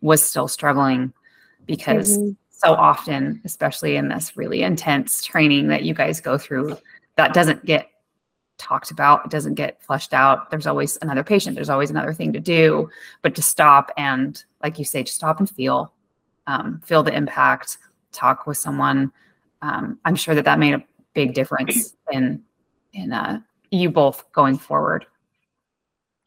[0.00, 1.12] was still struggling
[1.66, 2.30] because mm-hmm
[2.64, 6.78] so often, especially in this really intense training that you guys go through,
[7.16, 7.90] that doesn't get
[8.58, 9.26] talked about.
[9.26, 10.50] It doesn't get flushed out.
[10.50, 11.54] There's always another patient.
[11.54, 12.88] There's always another thing to do.
[13.22, 15.92] But to stop and, like you say, to stop and feel,
[16.46, 17.78] um, feel the impact,
[18.12, 19.12] talk with someone.
[19.62, 22.42] Um, I'm sure that that made a big difference in
[22.92, 25.06] in uh, you both going forward.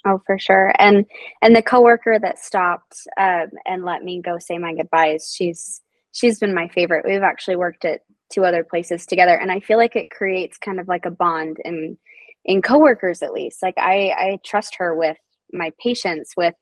[0.05, 0.73] Oh, for sure.
[0.79, 1.05] And
[1.41, 5.33] and the coworker that stopped um, and let me go say my goodbyes.
[5.33, 5.81] She's
[6.17, 7.05] she's been my favorite.
[7.05, 8.01] We've actually worked at
[8.33, 11.57] two other places together, and I feel like it creates kind of like a bond
[11.63, 11.97] in
[12.45, 13.61] in coworkers at least.
[13.61, 15.17] Like I I trust her with
[15.53, 16.55] my patients with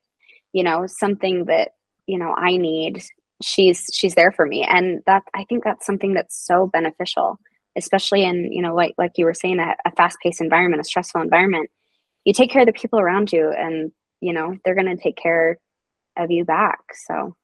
[0.54, 1.72] you know something that
[2.08, 3.04] you know I need.
[3.42, 7.40] She's she's there for me, and that I think that's something that's so beneficial,
[7.78, 10.86] especially in you know like like you were saying a, a fast paced environment, a
[10.86, 11.70] stressful environment.
[12.26, 13.92] You take care of the people around you, and
[14.22, 15.60] you know, they're going to take care
[16.18, 16.80] of you back.
[17.08, 17.36] So,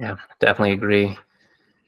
[0.00, 1.18] yeah, definitely agree.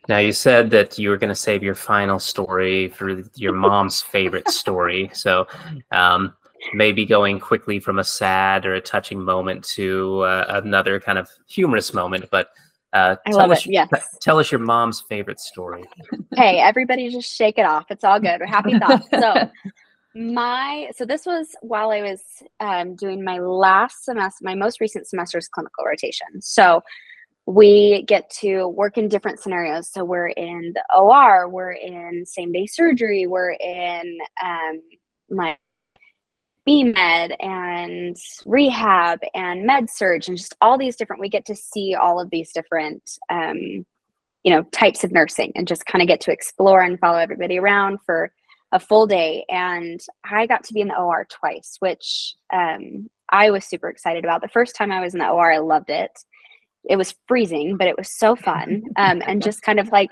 [0.09, 4.03] Now, you said that you were going to save your final story for your mom's
[4.03, 5.11] favorite story.
[5.13, 5.47] So,
[5.91, 6.35] um,
[6.73, 11.29] maybe going quickly from a sad or a touching moment to uh, another kind of
[11.49, 12.27] humorous moment.
[12.31, 12.51] But
[12.93, 13.73] uh, I love us, it.
[13.73, 14.19] Yes.
[14.21, 15.85] Tell us your mom's favorite story.
[16.35, 17.87] hey, everybody just shake it off.
[17.91, 18.41] It's all good.
[18.47, 19.09] Happy thoughts.
[19.21, 19.51] So,
[20.19, 22.23] my so this was while I was
[22.61, 26.41] um, doing my last semester, my most recent semester's clinical rotation.
[26.41, 26.83] So
[27.47, 29.89] we get to work in different scenarios.
[29.89, 34.83] So we're in the OR, we're in same day surgery, we're in um,
[35.31, 35.59] like
[36.69, 41.23] BMed and rehab and med surg and just all these different.
[41.23, 43.87] We get to see all of these different, um,
[44.43, 47.61] you know, types of nursing and just kind of get to explore and follow everybody
[47.61, 48.33] around for
[48.73, 49.45] a full day.
[49.49, 54.25] And I got to be in the OR twice, which um, I was super excited
[54.25, 54.43] about.
[54.43, 56.11] The first time I was in the OR, I loved it
[56.89, 58.83] it was freezing, but it was so fun.
[58.97, 60.11] Um, and just kind of like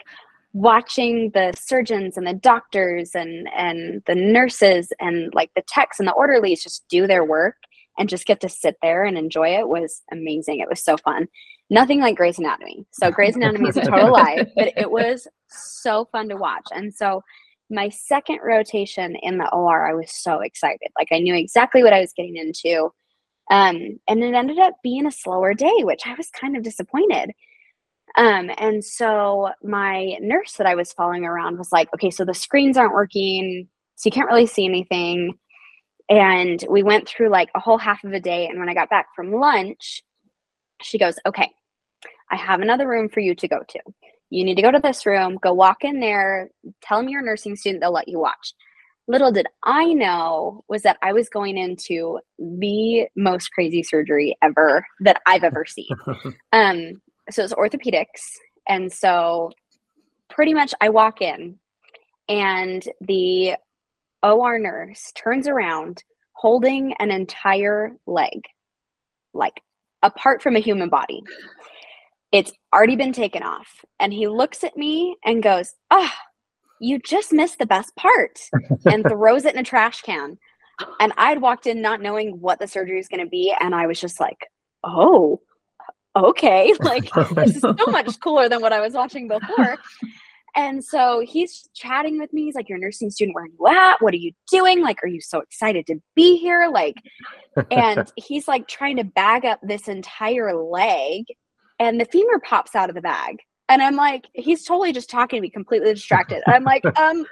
[0.52, 6.06] watching the surgeons and the doctors and and the nurses and like the techs and
[6.06, 7.56] the orderlies just do their work
[7.98, 10.60] and just get to sit there and enjoy it was amazing.
[10.60, 11.28] It was so fun.
[11.70, 12.86] Nothing like Grey's Anatomy.
[12.92, 16.66] So Grey's Anatomy is a total lie, but it was so fun to watch.
[16.72, 17.22] And so
[17.70, 20.88] my second rotation in the OR, I was so excited.
[20.98, 22.90] Like I knew exactly what I was getting into.
[23.50, 27.32] Um, and it ended up being a slower day, which I was kind of disappointed.
[28.16, 32.34] Um, and so my nurse that I was following around was like, okay, so the
[32.34, 35.36] screens aren't working, so you can't really see anything.
[36.08, 38.46] And we went through like a whole half of a day.
[38.46, 40.02] And when I got back from lunch,
[40.82, 41.50] she goes, okay,
[42.30, 43.80] I have another room for you to go to.
[44.30, 46.50] You need to go to this room, go walk in there,
[46.82, 48.54] tell them you're a nursing student, they'll let you watch
[49.06, 54.86] little did I know was that I was going into the most crazy surgery ever
[55.00, 55.88] that I've ever seen.
[56.52, 58.22] um, so it's orthopedics.
[58.68, 59.50] And so
[60.30, 61.58] pretty much I walk in
[62.28, 63.54] and the
[64.22, 68.40] OR nurse turns around holding an entire leg,
[69.34, 69.60] like
[70.02, 71.22] apart from a human body.
[72.32, 73.68] It's already been taken off.
[74.00, 76.33] And he looks at me and goes, Ah, oh,
[76.80, 78.38] you just missed the best part
[78.84, 80.38] and throws it in a trash can.
[81.00, 83.54] And I'd walked in not knowing what the surgery was going to be.
[83.60, 84.48] And I was just like,
[84.82, 85.40] oh,
[86.16, 86.74] okay.
[86.80, 89.78] Like, this is so much cooler than what I was watching before.
[90.56, 92.44] And so he's chatting with me.
[92.44, 93.34] He's like, You're a nursing student.
[93.34, 94.02] Where are you at?
[94.02, 94.82] What are you doing?
[94.82, 96.68] Like, are you so excited to be here?
[96.72, 96.96] Like,
[97.72, 101.24] and he's like trying to bag up this entire leg,
[101.80, 103.38] and the femur pops out of the bag.
[103.68, 106.42] And I'm like, he's totally just talking to me, completely distracted.
[106.46, 107.24] I'm like, um,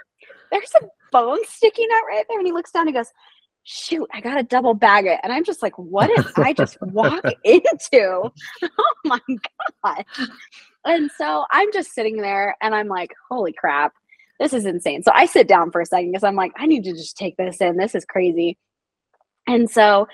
[0.51, 2.39] there's a bone sticking out right there.
[2.39, 3.13] And he looks down and goes,
[3.65, 5.21] shoot, I got to double bag it.
[5.23, 8.31] And I'm just like, what did I just walk into?
[8.79, 9.21] Oh my
[9.85, 10.05] God.
[10.85, 13.93] And so I'm just sitting there and I'm like, holy crap,
[14.39, 15.03] this is insane.
[15.03, 17.37] So I sit down for a second because I'm like, I need to just take
[17.37, 17.77] this in.
[17.77, 18.59] This is crazy.
[19.47, 20.07] And so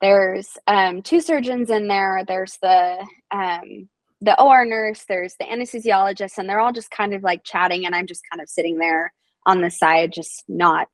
[0.00, 2.22] there's um, two surgeons in there.
[2.26, 3.88] There's the um,
[4.20, 7.94] the OR nurse, there's the anesthesiologist, and they're all just kind of like chatting, and
[7.94, 9.12] I'm just kind of sitting there
[9.46, 10.88] on the side, just not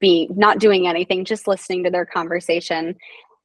[0.00, 2.96] be not doing anything, just listening to their conversation.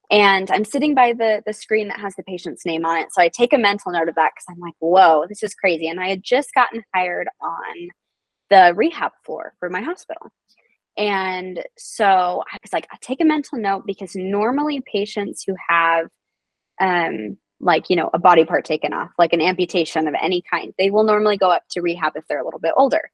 [0.10, 3.10] And I'm sitting by the the screen that has the patient's name on it.
[3.12, 5.88] So I take a mental note of that because I'm like, whoa, this is crazy.
[5.88, 7.90] And I had just gotten hired on
[8.50, 10.32] the rehab floor for my hospital.
[10.98, 16.08] And so I was like, I take a mental note because normally patients who have
[16.82, 20.74] um, like you know a body part taken off like an amputation of any kind
[20.78, 23.10] they will normally go up to rehab if they're a little bit older.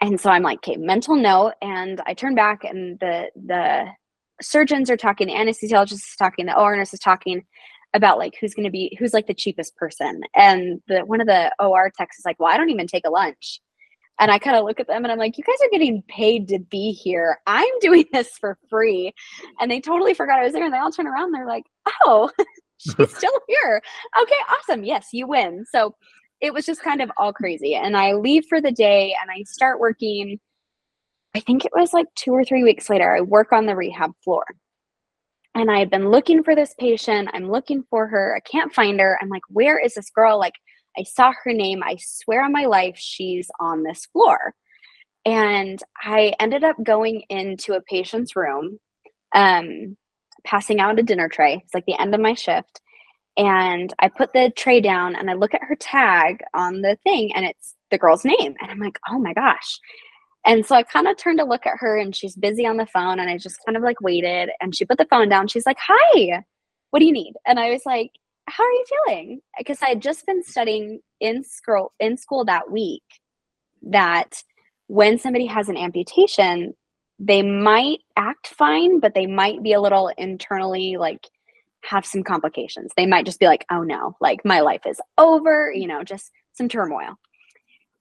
[0.00, 1.54] And so i'm like okay mental note.
[1.62, 3.86] And i turn back and the the
[4.42, 7.42] surgeons are talking the anesthesiologist is talking the or nurse is talking
[7.94, 10.22] about like who's going to be who's like the cheapest person.
[10.34, 13.10] And the one of the or techs is like well i don't even take a
[13.10, 13.60] lunch.
[14.18, 16.48] And i kind of look at them and i'm like you guys are getting paid
[16.48, 17.38] to be here.
[17.46, 19.12] I'm doing this for free.
[19.60, 21.64] And they totally forgot i was there and they all turn around and they're like
[22.04, 22.30] oh
[22.80, 23.82] she's still here.
[24.20, 24.84] Okay, awesome.
[24.84, 25.64] Yes, you win.
[25.70, 25.94] So
[26.40, 27.74] it was just kind of all crazy.
[27.74, 30.40] And I leave for the day and I start working.
[31.34, 34.12] I think it was like two or three weeks later, I work on the rehab
[34.24, 34.44] floor.
[35.54, 37.28] And I had been looking for this patient.
[37.34, 38.36] I'm looking for her.
[38.36, 39.18] I can't find her.
[39.20, 40.38] I'm like, where is this girl?
[40.38, 40.54] Like,
[40.96, 41.82] I saw her name.
[41.82, 44.54] I swear on my life, she's on this floor.
[45.24, 48.78] And I ended up going into a patient's room.
[49.34, 49.96] Um,
[50.44, 51.60] passing out a dinner tray.
[51.64, 52.80] It's like the end of my shift.
[53.36, 57.32] And I put the tray down and I look at her tag on the thing
[57.34, 58.54] and it's the girl's name.
[58.60, 59.78] And I'm like, oh my gosh.
[60.44, 62.86] And so I kind of turned to look at her and she's busy on the
[62.86, 63.20] phone.
[63.20, 65.48] And I just kind of like waited and she put the phone down.
[65.48, 66.42] She's like, Hi,
[66.90, 67.34] what do you need?
[67.46, 68.10] And I was like,
[68.46, 69.40] How are you feeling?
[69.58, 73.02] Because I had just been studying in school in school that week
[73.82, 74.42] that
[74.86, 76.74] when somebody has an amputation,
[77.20, 81.28] they might act fine, but they might be a little internally like
[81.84, 82.90] have some complications.
[82.96, 86.32] They might just be like, oh no, like my life is over, you know, just
[86.54, 87.18] some turmoil.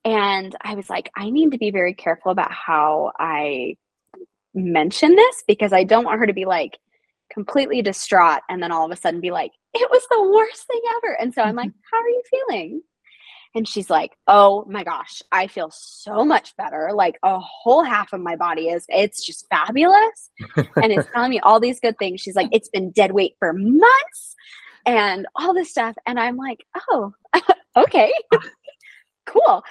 [0.05, 3.75] And I was like, I need to be very careful about how I
[4.53, 6.77] mention this because I don't want her to be like
[7.29, 10.81] completely distraught and then all of a sudden be like, it was the worst thing
[10.97, 11.19] ever.
[11.19, 12.81] And so I'm like, how are you feeling?
[13.55, 16.91] And she's like, Oh my gosh, I feel so much better.
[16.93, 20.29] Like a whole half of my body is, it's just fabulous.
[20.55, 22.21] and it's telling me all these good things.
[22.21, 24.35] She's like, It's been dead weight for months
[24.85, 25.95] and all this stuff.
[26.05, 27.13] And I'm like, Oh,
[27.77, 28.11] okay,
[29.25, 29.63] cool.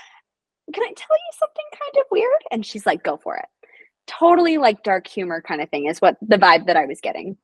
[0.73, 2.43] Can I tell you something kind of weird?
[2.51, 3.47] And she's like, Go for it.
[4.07, 7.37] Totally like dark humor kind of thing is what the vibe that I was getting.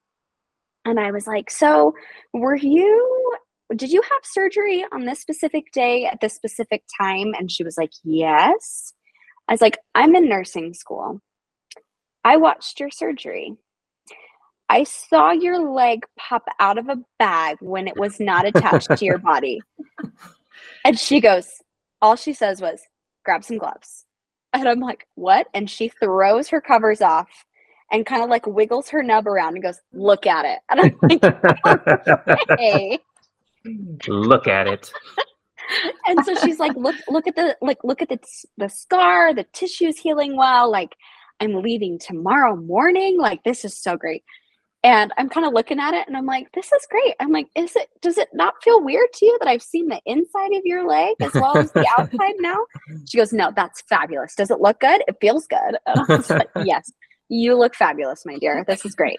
[0.85, 1.95] And I was like, So
[2.33, 3.37] were you
[3.75, 7.33] did you have surgery on this specific day at this specific time?
[7.39, 8.93] And she was like, Yes.
[9.49, 11.21] I was like, I'm in nursing school.
[12.25, 13.57] I watched your surgery.
[14.71, 19.05] I saw your leg pop out of a bag when it was not attached to
[19.05, 19.61] your body.
[20.87, 21.49] And she goes,
[22.01, 22.81] All she says was,
[23.25, 24.05] Grab some gloves.
[24.53, 25.49] And I'm like, What?
[25.55, 27.29] And she throws her covers off
[27.91, 30.59] and kind of like wiggles her nub around and goes, Look at it.
[30.71, 32.99] And I'm like, Okay
[34.09, 34.93] look at it.
[36.07, 38.19] And so she's like look look at the like look at the
[38.59, 40.95] the scar the tissue's healing well like
[41.41, 44.25] i'm leaving tomorrow morning like this is so great.
[44.83, 47.15] And i'm kind of looking at it and i'm like this is great.
[47.19, 50.01] I'm like is it does it not feel weird to you that i've seen the
[50.05, 52.59] inside of your leg as well as the outside now?
[53.09, 54.35] She goes no that's fabulous.
[54.35, 55.03] Does it look good?
[55.09, 55.79] It feels good.
[55.87, 56.93] And i was like yes
[57.31, 58.65] you look fabulous my dear.
[58.69, 59.19] This is great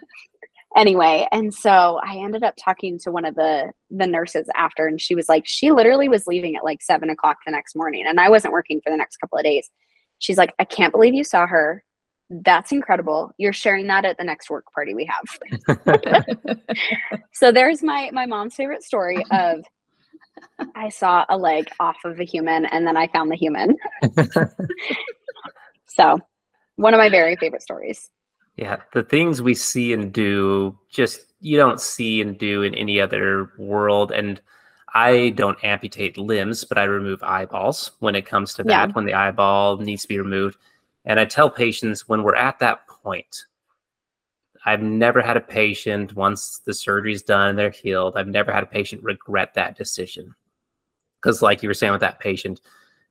[0.76, 5.00] anyway and so i ended up talking to one of the the nurses after and
[5.00, 8.20] she was like she literally was leaving at like seven o'clock the next morning and
[8.20, 9.70] i wasn't working for the next couple of days.
[10.20, 11.84] She's like i can't believe you saw her.
[12.30, 13.32] That's incredible.
[13.38, 16.58] You're sharing that at the next work party we have.
[17.34, 19.64] So there's my my mom's favorite story of
[20.76, 23.76] i saw a leg off of a human and then i found the human.
[25.88, 26.20] So
[26.76, 28.10] one of my very favorite stories
[28.58, 33.00] yeah, the things we see and do just you don't see and do in any
[33.02, 34.12] other world.
[34.12, 34.42] And
[34.94, 38.94] I don't amputate limbs, but I remove eyeballs when it comes to that, yeah.
[38.94, 40.58] when the eyeball needs to be removed.
[41.04, 43.46] And I tell patients when we're at that point,
[44.66, 48.68] I've never had a patient, once the surgery's done, they're healed, I've never had a
[48.68, 50.34] patient regret that decision.
[51.22, 52.62] Because, like you were saying with that patient,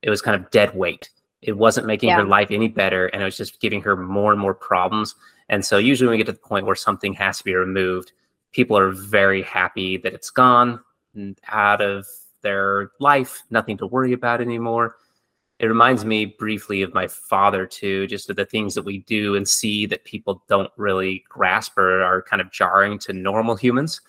[0.03, 1.11] it was kind of dead weight.
[1.45, 2.17] It wasn't making yeah.
[2.17, 5.15] her life any better, and it was just giving her more and more problems.
[5.51, 8.13] And so usually when we get to the point where something has to be removed,
[8.53, 10.81] people are very happy that it's gone
[11.49, 12.07] out of
[12.43, 14.97] their life, nothing to worry about anymore.
[15.61, 19.37] It reminds me briefly of my father too, just of the things that we do
[19.37, 24.01] and see that people don't really grasp or are kind of jarring to normal humans.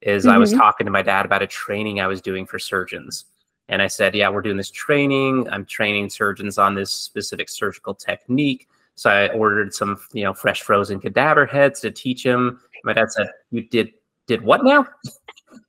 [0.00, 0.32] Is mm-hmm.
[0.32, 0.60] I was mm-hmm.
[0.60, 3.26] talking to my dad about a training I was doing for surgeons.
[3.68, 5.48] And I said, Yeah, we're doing this training.
[5.50, 8.68] I'm training surgeons on this specific surgical technique.
[8.94, 12.60] So I ordered some, you know, fresh frozen cadaver heads to teach him.
[12.84, 13.92] My dad said, "You did
[14.26, 14.88] did what now?"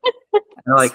[0.67, 0.93] like,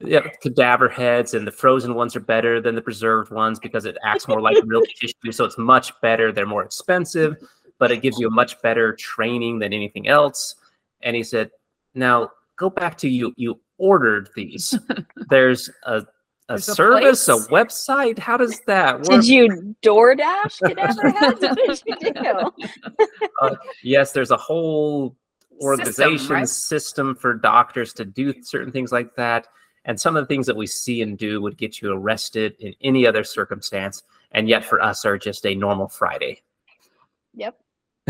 [0.00, 3.96] yeah, cadaver heads, and the frozen ones are better than the preserved ones because it
[4.02, 5.32] acts more like real tissue.
[5.32, 6.32] So it's much better.
[6.32, 7.36] They're more expensive,
[7.78, 10.56] but it gives you a much better training than anything else.
[11.02, 11.50] And he said,
[11.94, 13.32] "Now go back to you.
[13.36, 14.78] You ordered these.
[15.30, 16.04] There's a
[16.48, 18.18] a There's service, a, a, website?
[18.18, 19.08] How does that work?
[19.08, 21.82] Did you DoorDash Cadaver Heads?
[21.86, 22.68] What you
[23.40, 25.16] uh, yes, there's a whole
[25.62, 26.48] organization system, right?
[26.48, 29.46] system, for doctors to do certain things like that.
[29.86, 32.74] And some of the things that we see and do would get you arrested in
[32.82, 34.02] any other circumstance,
[34.32, 36.42] and yet for us are just a normal Friday.
[37.34, 37.58] Yep.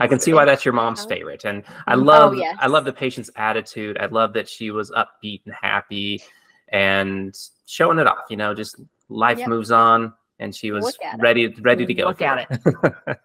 [0.00, 2.56] I can see why that's your mom's favorite, and I oh, love oh, yes.
[2.60, 3.98] I love the patient's attitude.
[3.98, 6.22] I love that she was upbeat and happy
[6.70, 8.24] and showing it off.
[8.30, 9.48] You know, just life yep.
[9.48, 12.04] moves on, and she was ready ready to go.
[12.06, 12.60] Look at it.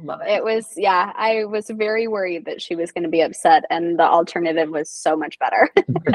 [0.00, 0.28] Love it.
[0.28, 1.12] It was yeah.
[1.16, 4.90] I was very worried that she was going to be upset, and the alternative was
[4.90, 5.70] so much better.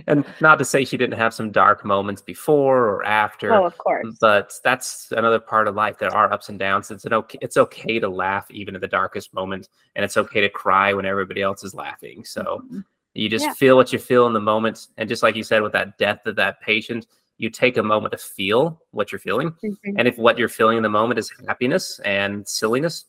[0.07, 3.53] and not to say she didn't have some dark moments before or after.
[3.53, 4.07] Oh, of course.
[4.21, 5.99] But that's another part of life.
[5.99, 6.93] There are ups and downs.
[6.93, 7.39] It's an okay.
[7.41, 11.07] It's okay to laugh even in the darkest moments, and it's okay to cry when
[11.07, 12.25] everybody else is laughing.
[12.25, 12.63] So.
[12.65, 12.81] Mm-hmm
[13.15, 13.55] you just yeah.
[13.55, 14.89] feel what you feel in the moment.
[14.99, 17.07] And just like you said with that death of that patient,
[17.39, 19.51] you take a moment to feel what you're feeling.
[19.65, 19.95] Mhm.
[19.99, 23.07] And if what you're feeling in the moment is happiness and silliness,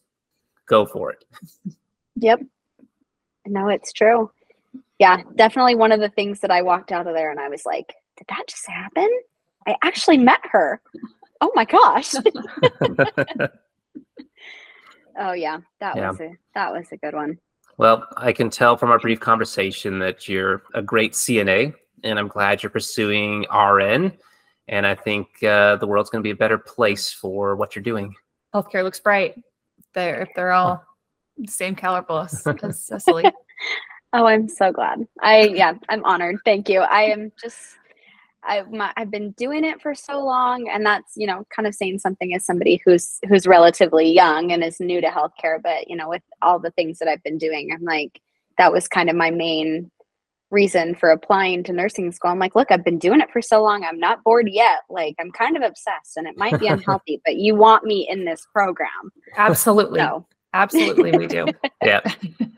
[0.68, 1.24] go for it.
[2.18, 2.42] Yep.
[3.48, 4.32] No, it's true.
[5.00, 7.66] Yeah, definitely one of the things that I walked out of there and I was
[7.66, 9.10] like, did that just happen?
[9.68, 10.82] I actually met her.
[11.42, 12.14] Oh my gosh.
[15.20, 16.12] oh yeah, that Yeah.
[16.12, 17.38] was a that was a good one.
[17.78, 21.74] Well, I can tell from our brief conversation that you're a great CNA,
[22.04, 24.14] and I'm glad you're pursuing RN.
[24.68, 27.84] And I think uh, the world's going to be a better place for what you're
[27.84, 28.16] doing.
[28.54, 29.36] Healthcare looks bright.
[29.94, 30.84] They're if they're all
[31.38, 33.26] the same caliber as, as Cecily.
[34.18, 35.06] Oh, I'm so glad.
[35.22, 36.38] I yeah, I'm honored.
[36.46, 36.80] Thank you.
[36.80, 37.76] I am just
[38.46, 41.76] I my, I've been doing it for so long, and that's you know kind of
[41.76, 45.62] saying something as somebody who's who's relatively young and is new to healthcare.
[45.62, 48.22] But you know, with all the things that I've been doing, I'm like
[48.58, 49.92] that was kind of my main
[50.52, 52.32] reason for applying to nursing school.
[52.32, 53.84] I'm like, look, I've been doing it for so long.
[53.84, 54.80] I'm not bored yet.
[54.90, 58.26] Like I'm kind of obsessed, and it might be unhealthy, but you want me in
[58.26, 60.00] this program, Absolutely.
[60.00, 60.26] so
[60.56, 61.48] Absolutely, we do.
[61.84, 62.02] Yeah.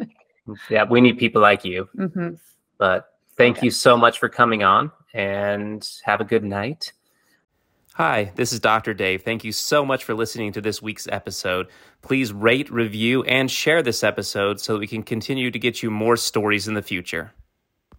[0.69, 0.83] yeah.
[0.83, 1.89] We need people like you.
[1.95, 2.35] hmm
[2.77, 3.67] But thank Okay.
[3.67, 6.93] you so much for coming on and have a good night.
[7.95, 8.93] Hi, this is Dr.
[8.93, 9.23] Dave.
[9.23, 11.67] Thank you so much for listening to this week's episode.
[12.03, 15.89] Please rate, review, and share this episode so that we can continue to get you
[15.89, 17.33] more stories in the future.